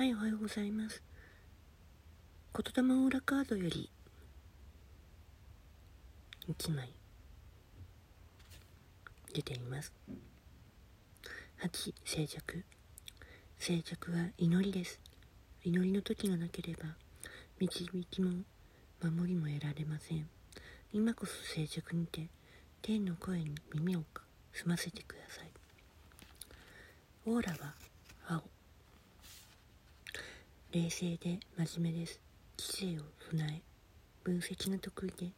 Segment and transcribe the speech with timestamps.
[0.00, 1.02] はいおはようございます。
[2.54, 3.90] 言霊オーラカードより
[6.48, 6.94] 1枚
[9.34, 9.92] 出ています。
[11.62, 12.64] 8静寂。
[13.58, 14.98] 静寂は祈りです。
[15.64, 16.96] 祈りの時がなければ
[17.58, 18.30] 導きも
[19.02, 20.26] 守りも得られません。
[20.94, 22.28] 今こそ静寂にて
[22.80, 24.04] 天の声に耳を
[24.54, 25.50] 澄ませてください。
[27.26, 27.74] オーラは
[30.72, 32.20] 冷静で真面目です。
[32.56, 33.60] 知性を備え
[34.22, 35.32] 分析が得意で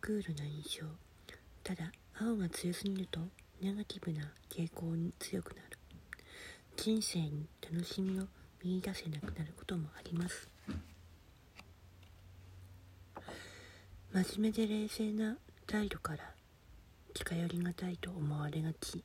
[0.00, 0.86] クールな印象。
[1.64, 3.18] ただ青が強すぎると
[3.60, 5.76] ネガティブな傾向に強くなる。
[6.76, 8.28] 人生に楽しみを
[8.62, 10.48] 見いだせなくなることもあります。
[14.12, 16.18] 真面目で冷静な態度から
[17.14, 19.02] 近寄りがたいと思われがち。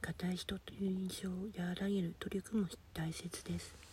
[0.00, 3.87] 硬い人という印象を和らげる努力も大切です。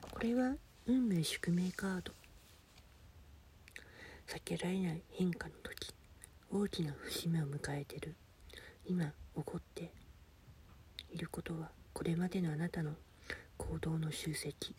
[0.00, 0.54] これは
[0.86, 2.12] 運命宿命カード。
[4.26, 5.92] 避けられない変化の時
[6.50, 8.14] 大きな節目を迎えてる。
[8.86, 9.90] 今起こって
[11.10, 12.92] いることはこれまでのあなたの
[13.56, 14.74] 行動の集積。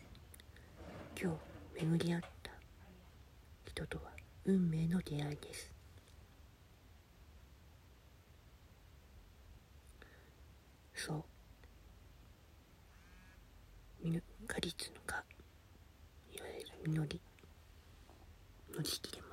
[1.20, 1.32] 今
[1.76, 2.50] 日巡り合った。
[3.66, 4.10] 人とは
[4.44, 5.72] 運命の出会いです。
[10.94, 11.24] そう。
[14.46, 14.95] 果実の果いわゆる
[16.88, 17.20] 実り。
[18.76, 19.25] の時期でも